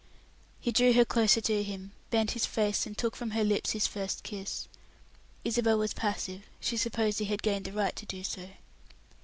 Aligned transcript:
He 0.59 0.71
drew 0.71 0.93
her 0.93 1.05
closer 1.05 1.41
to 1.41 1.61
him, 1.61 1.91
bent 2.09 2.31
his 2.31 2.47
face, 2.47 2.87
and 2.87 2.97
took 2.97 3.15
from 3.15 3.29
her 3.37 3.43
lips 3.43 3.73
his 3.73 3.85
first 3.85 4.23
kiss. 4.23 4.67
Isabel 5.45 5.77
was 5.77 5.93
passive; 5.93 6.41
she 6.59 6.75
supposed 6.75 7.19
he 7.19 7.25
had 7.25 7.43
gained 7.43 7.65
the 7.65 7.71
right 7.71 7.95
to 7.97 8.07
do 8.07 8.23
so. 8.23 8.49